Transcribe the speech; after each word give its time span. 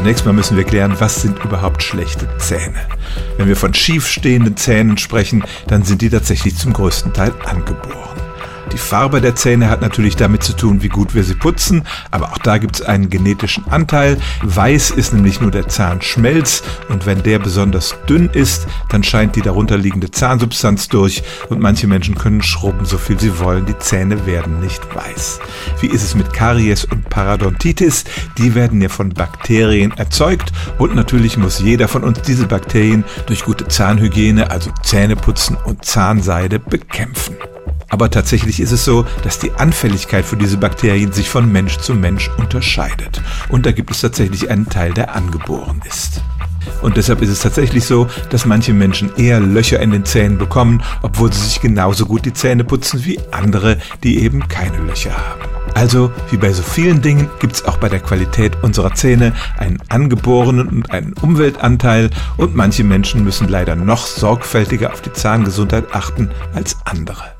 Zunächst 0.00 0.24
mal 0.24 0.32
müssen 0.32 0.56
wir 0.56 0.64
klären, 0.64 0.98
was 0.98 1.20
sind 1.20 1.44
überhaupt 1.44 1.82
schlechte 1.82 2.26
Zähne. 2.38 2.86
Wenn 3.36 3.48
wir 3.48 3.54
von 3.54 3.74
schief 3.74 4.06
stehenden 4.06 4.56
Zähnen 4.56 4.96
sprechen, 4.96 5.44
dann 5.66 5.82
sind 5.82 6.00
die 6.00 6.08
tatsächlich 6.08 6.56
zum 6.56 6.72
größten 6.72 7.12
Teil 7.12 7.34
angeboren. 7.44 8.19
Farbe 8.90 9.20
der 9.20 9.36
Zähne 9.36 9.70
hat 9.70 9.82
natürlich 9.82 10.16
damit 10.16 10.42
zu 10.42 10.52
tun, 10.52 10.82
wie 10.82 10.88
gut 10.88 11.14
wir 11.14 11.22
sie 11.22 11.36
putzen, 11.36 11.84
aber 12.10 12.32
auch 12.32 12.38
da 12.38 12.58
gibt 12.58 12.74
es 12.74 12.82
einen 12.82 13.08
genetischen 13.08 13.68
Anteil. 13.68 14.16
Weiß 14.42 14.90
ist 14.90 15.14
nämlich 15.14 15.40
nur 15.40 15.52
der 15.52 15.68
Zahnschmelz 15.68 16.64
und 16.88 17.06
wenn 17.06 17.22
der 17.22 17.38
besonders 17.38 17.94
dünn 18.08 18.28
ist, 18.32 18.66
dann 18.88 19.04
scheint 19.04 19.36
die 19.36 19.42
darunterliegende 19.42 20.10
Zahnsubstanz 20.10 20.88
durch 20.88 21.22
und 21.50 21.60
manche 21.60 21.86
Menschen 21.86 22.16
können 22.16 22.42
schrubben, 22.42 22.84
so 22.84 22.98
viel 22.98 23.20
sie 23.20 23.38
wollen, 23.38 23.64
die 23.64 23.78
Zähne 23.78 24.26
werden 24.26 24.58
nicht 24.58 24.82
weiß. 24.92 25.38
Wie 25.80 25.86
ist 25.86 26.02
es 26.02 26.16
mit 26.16 26.32
Karies 26.32 26.84
und 26.84 27.08
Parodontitis? 27.10 28.02
Die 28.38 28.56
werden 28.56 28.82
ja 28.82 28.88
von 28.88 29.10
Bakterien 29.10 29.92
erzeugt 29.92 30.50
und 30.78 30.96
natürlich 30.96 31.36
muss 31.36 31.60
jeder 31.60 31.86
von 31.86 32.02
uns 32.02 32.22
diese 32.22 32.48
Bakterien 32.48 33.04
durch 33.26 33.44
gute 33.44 33.68
Zahnhygiene, 33.68 34.50
also 34.50 34.72
Zähneputzen 34.82 35.56
und 35.64 35.84
Zahnseide 35.84 36.58
bekämpfen. 36.58 37.36
Aber 37.90 38.10
tatsächlich 38.10 38.60
ist 38.60 38.72
es 38.72 38.84
so, 38.84 39.04
dass 39.22 39.38
die 39.38 39.52
Anfälligkeit 39.52 40.24
für 40.24 40.36
diese 40.36 40.56
Bakterien 40.56 41.12
sich 41.12 41.28
von 41.28 41.50
Mensch 41.50 41.78
zu 41.78 41.94
Mensch 41.94 42.30
unterscheidet. 42.38 43.20
Und 43.48 43.66
da 43.66 43.72
gibt 43.72 43.90
es 43.90 44.00
tatsächlich 44.00 44.48
einen 44.48 44.68
Teil, 44.68 44.94
der 44.94 45.14
angeboren 45.14 45.82
ist. 45.86 46.22
Und 46.82 46.96
deshalb 46.96 47.20
ist 47.22 47.30
es 47.30 47.40
tatsächlich 47.40 47.84
so, 47.84 48.06
dass 48.30 48.46
manche 48.46 48.72
Menschen 48.72 49.14
eher 49.16 49.40
Löcher 49.40 49.80
in 49.80 49.90
den 49.90 50.04
Zähnen 50.04 50.38
bekommen, 50.38 50.82
obwohl 51.02 51.32
sie 51.32 51.44
sich 51.44 51.60
genauso 51.60 52.06
gut 52.06 52.24
die 52.24 52.32
Zähne 52.32 52.64
putzen 52.64 53.04
wie 53.04 53.18
andere, 53.30 53.78
die 54.02 54.22
eben 54.22 54.48
keine 54.48 54.78
Löcher 54.78 55.16
haben. 55.16 55.40
Also, 55.74 56.10
wie 56.30 56.36
bei 56.36 56.52
so 56.52 56.62
vielen 56.62 57.00
Dingen, 57.00 57.28
gibt 57.38 57.54
es 57.54 57.64
auch 57.64 57.76
bei 57.76 57.88
der 57.88 58.00
Qualität 58.00 58.62
unserer 58.62 58.94
Zähne 58.94 59.32
einen 59.56 59.78
angeborenen 59.88 60.68
und 60.68 60.90
einen 60.90 61.12
Umweltanteil 61.14 62.10
und 62.36 62.54
manche 62.54 62.84
Menschen 62.84 63.24
müssen 63.24 63.48
leider 63.48 63.76
noch 63.76 64.06
sorgfältiger 64.06 64.92
auf 64.92 65.00
die 65.00 65.12
Zahngesundheit 65.12 65.94
achten 65.94 66.30
als 66.54 66.76
andere. 66.84 67.39